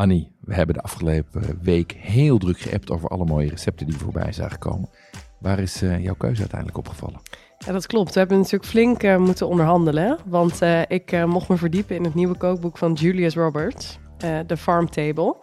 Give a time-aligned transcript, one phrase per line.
[0.00, 4.32] Annie, we hebben de afgelopen week heel druk geappt over alle mooie recepten die voorbij
[4.32, 4.88] zagen komen.
[5.38, 7.20] Waar is uh, jouw keuze uiteindelijk opgevallen?
[7.58, 8.12] Ja, dat klopt.
[8.12, 10.18] We hebben natuurlijk flink uh, moeten onderhandelen.
[10.24, 13.98] Want uh, ik mocht me verdiepen in het nieuwe kookboek van Julius Roberts,
[14.46, 15.36] The Farm Table.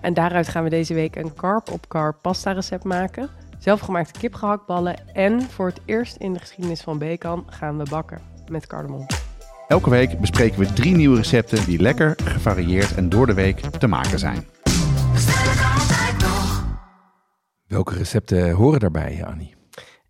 [0.00, 3.28] en daaruit gaan we deze week een carb-op-carb pasta recept maken.
[3.58, 5.14] Zelfgemaakte kipgehaktballen.
[5.14, 8.20] En voor het eerst in de geschiedenis van Bekan gaan we bakken
[8.50, 9.06] met cardamom.
[9.68, 13.86] Elke week bespreken we drie nieuwe recepten die lekker, gevarieerd en door de week te
[13.86, 14.44] maken zijn.
[17.66, 19.54] Welke recepten horen daarbij, Annie?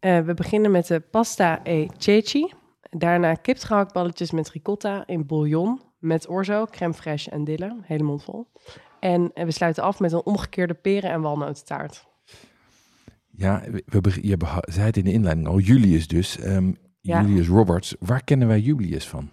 [0.01, 2.53] Uh, we beginnen met de pasta e ceci.
[2.91, 7.77] Daarna kipgehaktballetjes met ricotta in bouillon met orzo, crème fraîche en dille.
[7.83, 8.47] Hele mond vol.
[9.01, 12.07] En we sluiten af met een omgekeerde peren- en walnotentaart.
[13.31, 16.45] Ja, we, je zei het in de inleiding al, Julius dus.
[16.45, 17.23] Um, ja.
[17.23, 17.95] Julius Roberts.
[18.01, 19.31] Waar kennen wij Julius van?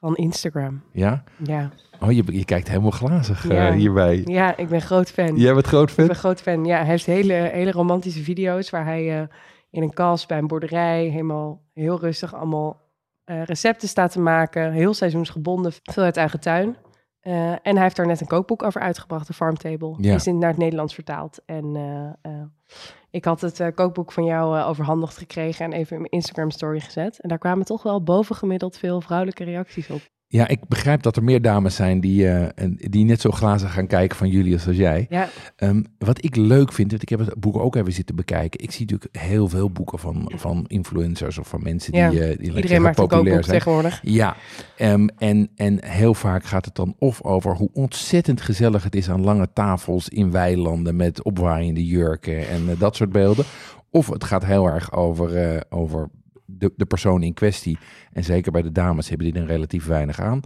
[0.00, 0.82] Van Instagram.
[0.92, 1.24] Ja?
[1.44, 1.70] Ja.
[2.00, 4.22] Oh, je, je kijkt helemaal glazig uh, hierbij.
[4.24, 5.36] Ja, ik ben groot fan.
[5.36, 6.04] Jij bent groot fan?
[6.04, 6.76] Ik ben groot fan, ja.
[6.76, 9.26] Hij heeft hele, hele romantische video's waar hij uh,
[9.70, 12.80] in een kast bij een boerderij helemaal heel rustig allemaal
[13.26, 14.72] uh, recepten staat te maken.
[14.72, 16.76] Heel seizoensgebonden, veel uit eigen tuin.
[17.28, 19.94] Uh, en hij heeft daar net een kookboek over uitgebracht, de Farm Table.
[19.98, 20.14] Ja.
[20.14, 21.42] is in, naar het Nederlands vertaald.
[21.46, 22.42] En uh, uh,
[23.10, 27.20] ik had het kookboek van jou overhandigd gekregen en even in mijn Instagram story gezet.
[27.20, 30.00] En daar kwamen toch wel bovengemiddeld veel vrouwelijke reacties op.
[30.30, 33.86] Ja, ik begrijp dat er meer dames zijn die, uh, die net zo glazen gaan
[33.86, 35.06] kijken van Julius als jij.
[35.08, 35.28] Ja.
[35.56, 38.60] Um, wat ik leuk vind, want ik heb het boek ook even zitten bekijken.
[38.60, 42.10] Ik zie natuurlijk heel veel boeken van, van influencers of van mensen die, ja.
[42.10, 43.58] uh, die Iedereen maakt populair zijn.
[43.58, 44.00] tegenwoordig.
[44.02, 44.36] Ja,
[44.78, 49.10] um, en, en heel vaak gaat het dan of over hoe ontzettend gezellig het is
[49.10, 53.44] aan lange tafels in weilanden met opwaaiende jurken en uh, dat soort beelden.
[53.90, 56.08] Of het gaat heel erg over, over
[56.50, 57.78] de, de persoon in kwestie,
[58.12, 60.40] en zeker bij de dames hebben die er relatief weinig aan,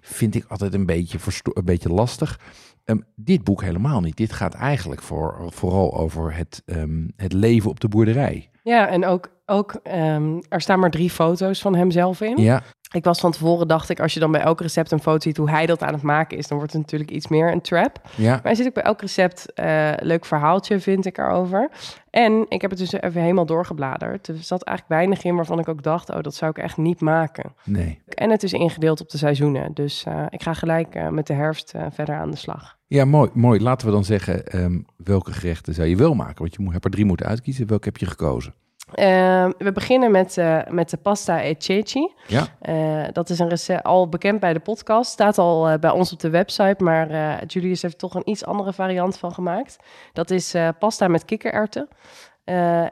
[0.00, 2.40] vind ik altijd een beetje, een beetje lastig.
[2.84, 4.16] Um, dit boek helemaal niet.
[4.16, 8.50] Dit gaat eigenlijk voor, vooral over het, um, het leven op de boerderij.
[8.62, 12.36] Ja, en ook, ook um, er staan maar drie foto's van hemzelf in.
[12.36, 12.62] Ja.
[12.92, 15.36] Ik was van tevoren, dacht ik, als je dan bij elk recept een foto ziet
[15.36, 18.00] hoe hij dat aan het maken is, dan wordt het natuurlijk iets meer een trap.
[18.16, 18.30] Ja.
[18.30, 21.70] Maar hij zit ook bij elk recept uh, leuk verhaaltje, vind ik erover.
[22.10, 24.28] En ik heb het dus even helemaal doorgebladerd.
[24.28, 27.00] Er zat eigenlijk weinig in waarvan ik ook dacht, oh, dat zou ik echt niet
[27.00, 27.52] maken.
[27.64, 28.02] Nee.
[28.08, 29.70] En het is ingedeeld op de seizoenen.
[29.74, 32.76] Dus uh, ik ga gelijk uh, met de herfst verder aan de slag.
[32.86, 33.60] Ja, mooi, mooi.
[33.60, 36.38] Laten we dan zeggen, um, welke gerechten zou je wel maken?
[36.38, 37.66] Want je moet, hebt er drie moeten uitkiezen.
[37.66, 38.54] Welke heb je gekozen?
[38.88, 42.12] Uh, we beginnen met, uh, met de pasta e ceci.
[42.26, 42.46] Ja.
[42.62, 45.10] Uh, dat is een recept al bekend bij de podcast.
[45.10, 49.18] Staat al bij ons op de website, maar Julius heeft toch een iets andere variant
[49.18, 49.76] van gemaakt.
[50.12, 51.88] Dat is pasta met kikkererwten.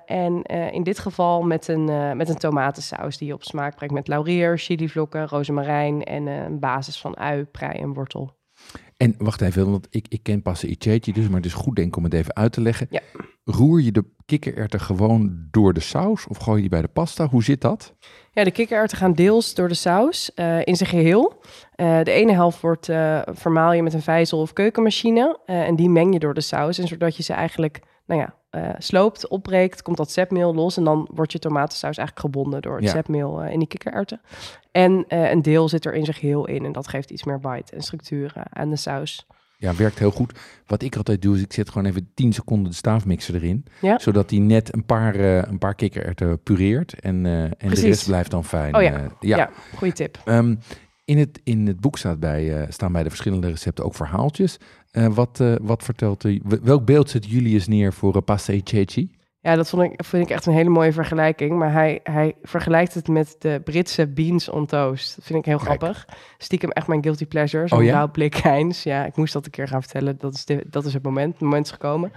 [0.06, 0.42] en
[0.72, 4.58] in dit geval met een, met een tomatensaus die je op smaak brengt met laurier,
[4.58, 8.40] chilivlokken, rozemarijn en een basis van ui, prei en wortel.
[9.02, 11.96] En wacht even, want ik, ik ken pasta iceetje dus, maar het is goed denk
[11.96, 12.86] om het even uit te leggen.
[12.90, 13.00] Ja.
[13.44, 17.26] Roer je de kikkererwten gewoon door de saus of gooi je die bij de pasta?
[17.26, 17.94] Hoe zit dat?
[18.32, 21.42] Ja, de kikkererwten gaan deels door de saus uh, in zijn geheel.
[21.76, 25.88] Uh, de ene helft wordt uh, vermaal je met een vijzel of keukenmachine en die
[25.88, 26.78] meng je door de saus.
[26.78, 28.34] En zodat je ze eigenlijk, nou ja,
[28.78, 32.84] sloopt, opbreekt, komt dat zetmeel los en dan wordt je tomatensaus eigenlijk gebonden door het
[32.84, 32.90] Ja.
[32.90, 34.20] zetmeel in die kikkererwten.
[34.72, 37.72] En een deel zit er in zijn geheel in en dat geeft iets meer bite
[37.74, 39.26] en structuur aan de saus.
[39.58, 40.38] Ja, werkt heel goed.
[40.66, 43.64] Wat ik altijd doe, is ik zet gewoon even 10 seconden de staafmixer erin.
[43.80, 43.98] Ja.
[43.98, 47.00] Zodat die net een paar, een paar kikkererwten pureert.
[47.00, 47.26] En,
[47.58, 48.76] en de rest blijft dan fijn.
[48.76, 48.90] Oh ja.
[49.20, 49.50] Ja, ja.
[49.76, 50.18] goede tip.
[50.24, 50.58] Um,
[51.04, 54.58] in, het, in het boek staat bij, staan bij de verschillende recepten ook verhaaltjes.
[54.92, 56.42] Wat, wat vertelt u?
[56.62, 59.10] Welk beeld zet Julius neer voor pasta e ceci?
[59.42, 61.58] Ja, dat vond ik, vind ik echt een hele mooie vergelijking.
[61.58, 65.16] Maar hij, hij vergelijkt het met de Britse beans on toast.
[65.16, 65.68] Dat vind ik heel Kijk.
[65.68, 66.06] grappig.
[66.38, 67.68] Stiekem echt mijn guilty pleasure.
[67.68, 67.90] Zo'n Oh ja?
[67.90, 68.82] blauw blik Heinz.
[68.82, 70.16] Ja, ik moest dat een keer gaan vertellen.
[70.18, 71.32] Dat is, de, dat is het moment.
[71.32, 72.12] Het moment is gekomen.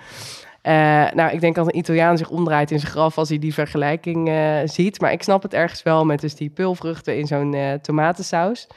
[0.61, 0.73] Eh,
[1.13, 4.29] nou, ik denk dat een Italiaan zich omdraait in zijn graf als hij die vergelijking
[4.29, 5.01] eh, ziet.
[5.01, 8.67] Maar ik snap het ergens wel met dus die pulvruchten in zo'n eh, tomatensaus.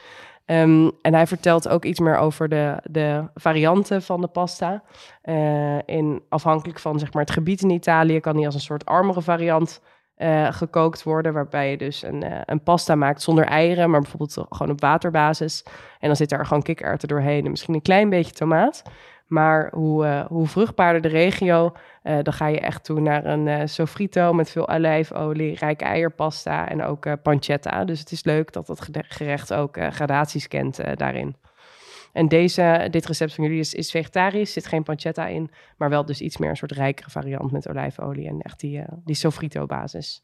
[0.49, 4.83] Ehm, en hij vertelt ook iets meer over de, de varianten van de pasta.
[5.21, 8.85] Eh, in, afhankelijk van zeg maar, het gebied in Italië kan die als een soort
[8.85, 9.81] armere variant
[10.15, 11.33] eh, gekookt worden.
[11.33, 15.63] Waarbij je dus een, eh, een pasta maakt zonder eieren, maar bijvoorbeeld gewoon op waterbasis.
[15.99, 18.83] En dan zit er gewoon kikkererwten doorheen en misschien een klein beetje tomaat.
[19.29, 21.71] Maar hoe, uh, hoe vruchtbaarder de regio,
[22.03, 26.69] uh, dan ga je echt toe naar een uh, sofrito met veel olijfolie, rijke eierpasta
[26.69, 27.85] en ook pancetta.
[27.85, 31.35] Dus het is leuk dat dat gerecht ook gradaties kent daarin.
[32.13, 36.05] En deze, dit recept van jullie is, is vegetarisch, zit geen pancetta in, maar wel
[36.05, 40.23] dus iets meer een soort rijkere variant met olijfolie en echt die, die sofrito basis.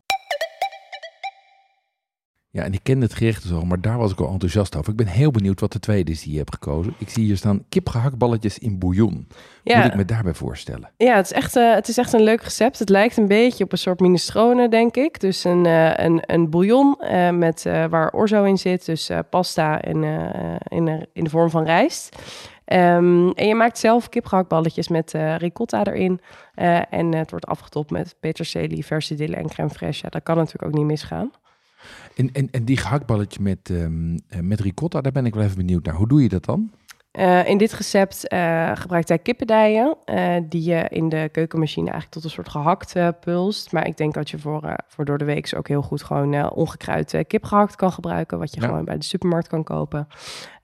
[2.53, 4.91] Ja, en ik ken het gerecht dus al, maar daar was ik al enthousiast over.
[4.91, 6.93] Ik ben heel benieuwd wat de tweede is die je hebt gekozen.
[6.97, 9.27] Ik zie hier staan kipgehaktballetjes in bouillon.
[9.63, 9.77] Ja.
[9.77, 10.89] Moet ik me daarbij voorstellen?
[10.97, 12.79] Ja, het is, echt, eh, het is echt een leuk recept.
[12.79, 15.19] Het lijkt een beetje op een soort minestrone, denk ik.
[15.19, 18.85] Dus een, eh, een, een bouillon eh, met, waar orzo in zit.
[18.85, 22.15] Dus pasta in, eh, in, de- in de vorm van rijst.
[22.65, 26.19] Ehm, en je maakt zelf kipgehaktballetjes met ricotta erin.
[26.89, 30.01] En het wordt afgetopt met peterselie, verse dille en crème fraîche.
[30.01, 31.31] Ja, dat kan natuurlijk ook niet misgaan.
[32.15, 35.57] En, en, en die gehaktballetje met, ehm, eh, met ricotta, daar ben ik wel even
[35.57, 35.95] benieuwd naar.
[35.95, 36.71] Hoe doe je dat dan?
[37.11, 39.97] Eh, in dit recept eh, gebruikt hij kippendijen,
[40.49, 43.71] die je in de keukenmachine eigenlijk tot een soort gehakt eh, pulst.
[43.71, 47.13] Maar ik denk dat je voor, voor door de week ook heel goed gewoon ongekruid
[47.13, 48.67] eh, kipgehakt kan gebruiken, wat je Ja.
[48.67, 50.07] gewoon bij de supermarkt kan kopen.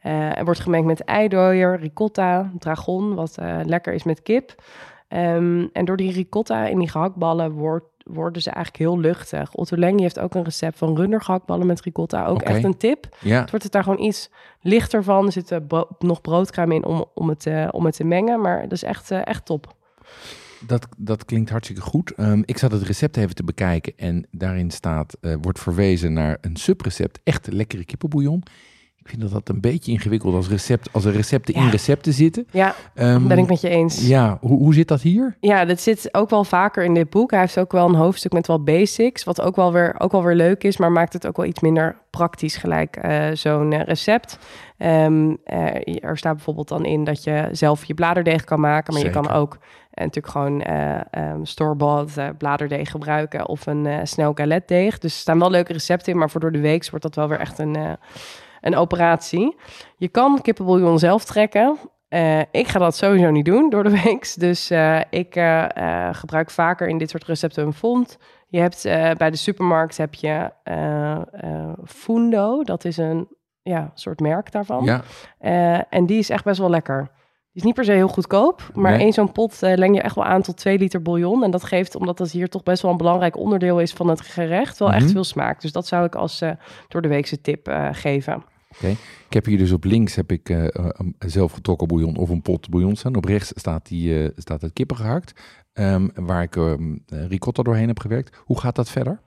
[0.02, 4.56] Er wordt gemengd met eidooier, ricotta, dragon, wat lekker is met kip.
[5.08, 9.54] Ehm, en door die ricotta in die gehaktballen wordt, worden ze eigenlijk heel luchtig.
[9.54, 12.26] Otto Lengi heeft ook een recept van rundergehaktballen met ricotta.
[12.26, 13.18] Ook echt een tip.
[13.20, 14.30] Ja, Het wordt het daar gewoon iets
[14.62, 15.26] lichter van.
[15.26, 18.42] Er zit bro- nog broodkruim in om, om, het, eh, om het te mengen.
[18.42, 19.76] Maar dat is echt, eh, echt top.
[20.68, 22.12] dat, dat klinkt hartstikke goed.
[22.12, 26.38] Ehm, ik zat het recept even te bekijken en daarin staat, eh, wordt verwezen naar
[26.42, 27.20] een subrecept.
[27.24, 28.44] Echt lekkere kippenbouillon.
[29.08, 32.48] Ik vind dat dat een beetje ingewikkeld als recept, als er recepten in recepten zitten.
[32.52, 34.08] Ja, Ehm, ben ik met je eens.
[34.08, 35.38] Ja, hoe, hoe zit dat hier?
[35.40, 37.32] Ja, dat zit ook wel vaker in dit boek.
[37.32, 40.24] Hij heeft ook wel een hoofdstuk met wel basics, wat ook wel weer, ook wel
[40.24, 43.84] weer leuk is, maar maakt het ook wel iets minder praktisch gelijk eh, zo'n eh,
[43.86, 44.38] recept.
[44.78, 49.04] Ehm, eh, er staat bijvoorbeeld dan in dat je zelf je bladerdeeg kan maken, maar
[49.04, 49.58] je kan ook
[50.04, 50.62] natuurlijk gewoon
[51.44, 54.98] store-bought eh, bladerdeeg gebruiken of een eh, snel galetdeeg.
[54.98, 57.28] Dus er staan wel leuke recepten in, maar voor door de week wordt dat wel
[57.28, 57.98] weer echt een,
[58.62, 59.56] een operatie.
[59.98, 61.78] Je kan kippenbouillon zelf trekken.
[62.08, 64.34] Eh, ik ga dat sowieso niet doen door de week.
[64.38, 68.18] Dus eh, ik eh, gebruik vaker in dit soort recepten een fond.
[68.48, 68.84] Je hebt
[69.18, 70.52] bij de supermarkt heb je
[71.86, 72.64] Fundo.
[72.64, 73.28] Dat is een
[73.62, 74.84] ja, soort merk daarvan.
[74.84, 75.02] Ja,
[75.90, 77.12] en die is echt best wel lekker.
[77.58, 79.02] Is niet per se heel goedkoop, maar Nee.
[79.02, 81.44] één zo'n pot eh, leng je echt wel aan tot 2 liter bouillon.
[81.44, 84.22] En dat geeft, omdat dat hier toch best wel een belangrijk onderdeel is van het
[84.22, 84.98] gerecht, wel Mhm.
[84.98, 85.62] echt veel smaak.
[85.62, 86.52] Dus dat zou ik als eh,
[86.88, 88.44] door de weekse tip eh, geven.
[89.28, 92.70] ik heb hier dus op links heb ik een zelf getrokken bouillon of een pot
[92.70, 93.16] bouillon staan.
[93.16, 95.42] Op rechts staat, die, staat het kippen gehakt,
[95.74, 98.38] ehm, waar ik ehm, eh, ricotta doorheen heb gewerkt.
[98.46, 99.20] Hoe gaat dat verder?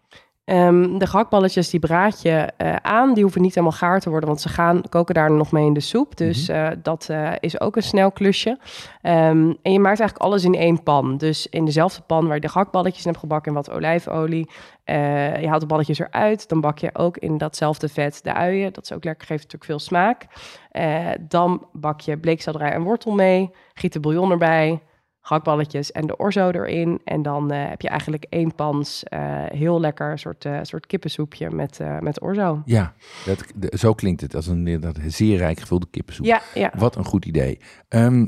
[0.50, 3.14] Ehm, de gehaktballetjes die braad je eh, aan.
[3.14, 5.73] Die hoeven niet helemaal gaar te worden, want ze gaan koken daar nog mee in
[5.73, 6.17] de soep.
[6.17, 8.58] Dus eh, dat eh, is ook een snel klusje.
[9.02, 11.17] Ehm, en je maakt eigenlijk alles in één pan.
[11.17, 14.50] Dus in dezelfde pan waar je de gehaktballetjes in hebt gebakken en wat olijfolie.
[14.85, 16.49] Je haalt de balletjes eruit.
[16.49, 18.73] Dan bak je ook in datzelfde vet de uien.
[18.73, 20.26] Dat is ook lekker, geeft natuurlijk veel smaak.
[21.20, 23.50] Dan bak je bleekselderij en wortel mee.
[23.75, 24.81] Giet de bouillon erbij
[25.20, 27.00] gehaktballetjes en de orzo erin.
[27.05, 31.50] En dan eh, heb je eigenlijk één pans eh, heel lekker soort, eh, soort kippensoepje
[31.50, 32.62] met, met orzo.
[32.64, 36.27] Ja, dat, de- zo klinkt het als een dat zeer rijk gevulde kippensoep.
[36.27, 36.72] Ja, ja.
[36.77, 37.58] Wat een goed idee.
[37.89, 38.27] Ehm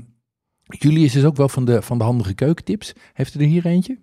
[0.78, 2.92] Julius is ook wel van de, van de handige keukentips.
[3.12, 3.98] Heeft u er hier eentje?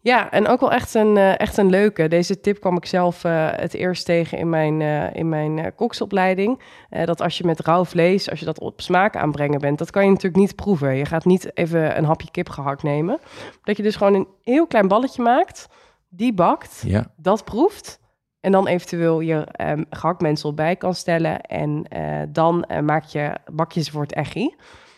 [0.00, 2.08] Ja, en ook wel echt een, eh, echt een leuke.
[2.08, 6.62] Deze tip kwam ik zelf eh, het eerst tegen in mijn, eh, in mijn koksopleiding.
[7.04, 10.04] Dat als je met rauw vlees, als je dat op smaak aanbrengen bent, dat kan
[10.04, 10.96] je natuurlijk niet proeven.
[10.96, 13.18] Je gaat niet even een hapje kip gehakt nemen.
[13.62, 15.66] Dat je dus gewoon een heel klein balletje maakt,
[16.08, 17.06] die bakt, Ja.
[17.16, 18.00] dat proeft.
[18.40, 21.40] En dan eventueel je um, gehaktmensel bij kan stellen.
[21.40, 21.84] En
[22.32, 24.54] dan maak je, bak je ze voor het echi.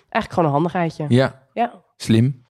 [0.08, 1.04] Eigenlijk gewoon een handigheidje.
[1.08, 1.82] Ja, Ja.
[1.96, 2.44] slim.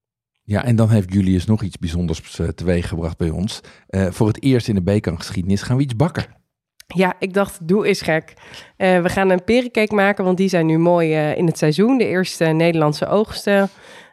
[0.50, 3.60] Ja, en dan heeft Julius nog iets bijzonders eh, teweeg gebracht bij ons.
[3.88, 6.24] Eh, voor het eerst in de Bekan-geschiedenis gaan we iets bakken.
[6.86, 8.34] Ja, ik dacht, doe is gek.
[8.76, 11.98] Eh, we gaan een perencake maken, want die zijn nu mooi in het seizoen.
[11.98, 13.68] De eerste Nederlandse oogsten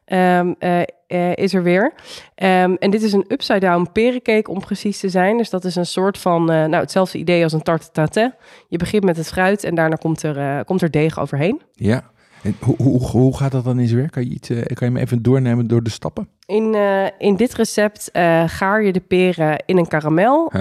[0.06, 1.94] ehm, eh, eh, is er weer.
[2.36, 5.38] Ehm, en dit is een upside-down perencake om precies te zijn.
[5.38, 8.34] Dus dat is een soort van, nou hetzelfde idee als een tarte tatin.
[8.68, 11.62] Je begint met het fruit en daarna komt er, komt er deeg overheen.
[11.74, 12.16] Ja.
[12.44, 14.12] En hoe, hoe, hoe gaat dat dan in zijn werk?
[14.12, 16.30] Kan je, iets, eh, kan je me even doornemen door de stappen?
[16.46, 20.52] In, eh, in dit recept eh, gaar je de peren in een karamel.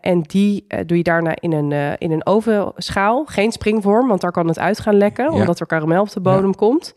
[0.00, 3.24] En die doe je daarna in een, in een ovenschaal.
[3.24, 5.24] Geen springvorm, want daar kan het uit gaan lekken.
[5.24, 5.30] Ja.
[5.30, 6.94] Omdat er karamel op de bodem komt.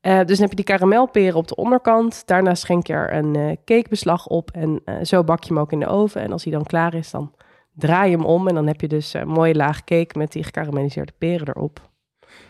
[0.00, 2.22] Dus dan heb je die karamelperen op de onderkant.
[2.26, 4.50] Daarna schenk je er een cakebeslag op.
[4.50, 6.20] En zo bak je hem ook in de oven.
[6.20, 7.32] En als hij dan klaar is, dan
[7.74, 8.48] draai je hem om.
[8.48, 11.89] En dan heb je dus een mooie laag cake met die gekarameliseerde peren erop.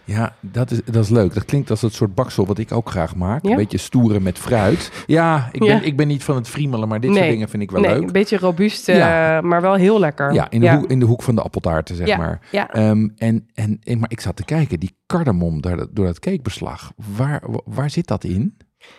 [0.05, 1.35] Ja, dat is, dat is leuk.
[1.35, 3.45] Dat klinkt als het soort baksel wat ik ook graag maak.
[3.45, 3.51] Ja?
[3.51, 4.93] Een beetje stoeren met fruit.
[5.07, 5.81] Ja, ik ben, Ja.
[5.81, 8.03] ik ben niet van het friemelen, maar dit soort dingen vind ik wel nee, leuk.
[8.03, 9.41] een beetje robuust, eh, Ja.
[9.41, 10.33] maar wel heel lekker.
[10.33, 10.71] Ja, in de.
[10.71, 12.41] Hoek, in de hoek van de appeltaarten, zeg maar.
[12.51, 12.71] ja.
[12.71, 16.19] Ehm, en, en, en, maar ik zat te kijken, die cardamom door dat, door dat
[16.19, 18.57] cakebeslag, waar, waar zit dat in?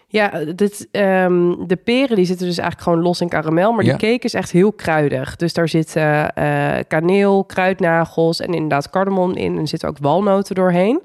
[0.08, 3.72] Ja, dit, ehm, de peren die zitten dus eigenlijk gewoon los in karamel.
[3.72, 3.98] Maar Ja.
[3.98, 5.36] die cake is echt heel kruidig.
[5.36, 9.54] Dus daar zitten eh, kaneel, kruidnagels en inderdaad cardamom in.
[9.54, 11.02] En er zitten ook walnoten doorheen.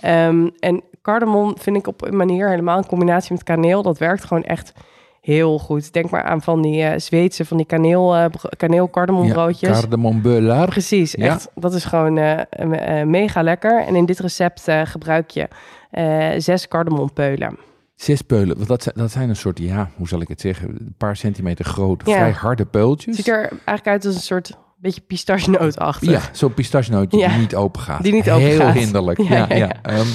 [0.00, 3.82] Ehm, en cardamom vind ik op een manier helemaal in combinatie met kaneel.
[3.82, 4.72] Dat werkt gewoon echt
[5.20, 5.92] heel goed.
[5.92, 9.80] Denk maar aan van die eh Zweedse, van die kaneel, eh, bro- kaneel cardamom broodjes.
[9.80, 10.64] cardamom beurre.
[10.66, 11.26] Precies, Ja.
[11.26, 11.50] echt.
[11.54, 13.84] Dat is gewoon eh, eh, eh, mega lekker.
[13.86, 15.48] En in dit recept eh, gebruik je
[15.90, 17.56] eh, zes cardamompeulen.
[18.04, 20.68] Zes peulen, want dat zijn, dat zijn een soort, ja, hoe zal ik het zeggen,
[20.68, 22.12] een paar centimeter groot, Ja.
[22.14, 23.16] vrij harde peultjes.
[23.16, 26.10] Het ziet er eigenlijk uit als een soort beetje pistachenootachtig.
[26.10, 27.28] Ja, zo'n pistachenootje Ja.
[27.28, 28.02] die niet open gaat.
[28.02, 28.74] Die niet open Heel gaat.
[28.74, 29.18] hinderlijk.
[29.20, 29.72] Ja, Ja.
[29.82, 30.06] Ehm,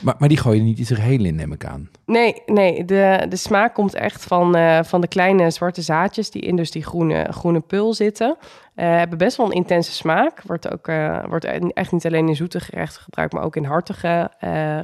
[0.00, 1.90] maar, maar die gooi je niet in zijn geheel in, neem ik aan.
[2.06, 6.42] Nee, nee de, de smaak komt echt van, eh, van de kleine zwarte zaadjes die
[6.42, 8.36] in dus die groene, groene pul zitten.
[8.74, 10.42] Eh, hebben best wel een intense smaak.
[10.42, 14.30] Wordt ook eh, wordt echt niet alleen in zoete gerechten gebruikt, maar ook in hartige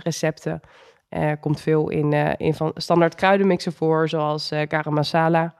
[0.03, 0.61] recepten.
[1.13, 5.55] Er komt veel in, eh, in van standaard kruidenmixen voor, zoals eh garam masala.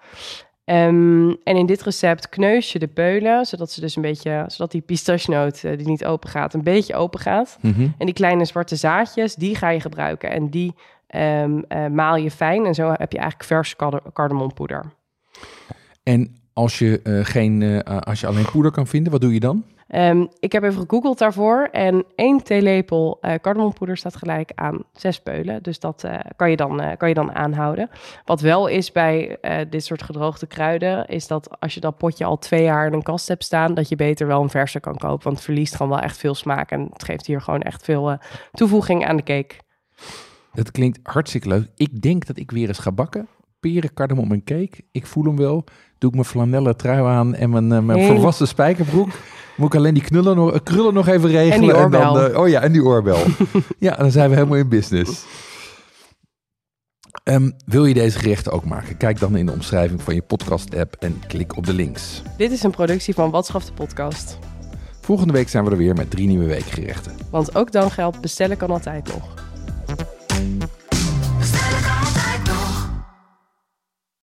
[0.65, 4.71] Ehm, en in dit recept kneus je de peulen, zodat ze dus een beetje, zodat
[4.71, 7.59] die pistachenoot die niet open gaat, een beetje open gaat.
[7.61, 7.89] Mhm.
[7.99, 10.31] En die kleine zwarte zaadjes, die ga je gebruiken.
[10.31, 10.75] En die
[11.07, 12.67] ehm, eh, maal je fijn.
[12.67, 14.85] En zo heb je eigenlijk vers card- cardamompoeder.
[16.03, 19.65] En als je, geen, als je alleen poeder kan vinden, wat doe je dan?
[19.89, 21.69] Ehm, ik heb even gegoogeld daarvoor.
[21.73, 25.63] En één theelepel eh cardamompoeder staat gelijk aan zes peulen.
[25.63, 27.91] Dus dat eh, kan, je dan, eh, kan je dan aanhouden.
[28.25, 29.39] Wat wel is bij
[29.71, 31.07] dit soort gedroogde kruiden...
[31.07, 33.75] is dat als je dat potje al twee jaar in een kast hebt staan...
[33.75, 35.25] dat je beter wel een verse kan kopen.
[35.25, 36.71] Want het verliest gewoon wel echt veel smaak.
[36.71, 38.19] En het geeft hier gewoon echt veel
[38.53, 39.55] toevoeging aan de cake.
[40.53, 41.69] Dat klinkt hartstikke leuk.
[41.77, 43.29] Ik denk dat ik weer eens ga bakken.
[43.61, 44.85] Peren, cardamom en cake.
[44.91, 45.65] Ik voel hem wel.
[45.99, 49.09] Doe ik mijn flanellen trui aan en mijn, mijn volwassen spijkerbroek.
[49.57, 51.91] Moet ik alleen die knullen nog, krullen nog even regelen.
[51.91, 53.19] die dan, oh ja, en die oorbel.
[53.79, 55.25] ja, dan zijn we helemaal in business.
[57.25, 58.97] Ehm, wil je deze gerechten ook maken?
[58.97, 62.23] Kijk dan in de omschrijving van je podcast-app en klik op de links.
[62.37, 64.39] Dit is een productie van Watschaf de podcast.
[65.01, 67.13] Volgende week zijn we er weer met drie nieuwe weekgerechten.
[67.31, 69.42] Want ook dan geldt, bestellen kan altijd nog.